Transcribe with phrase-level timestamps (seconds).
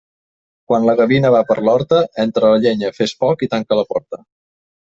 [0.71, 4.25] Quan la gavina va per l'horta, entra la llenya, fes foc i tanca la porta.